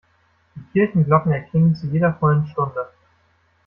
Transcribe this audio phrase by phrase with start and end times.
[0.55, 2.87] Die Kirchenglocken erklingen zu jeder vollen Stunde.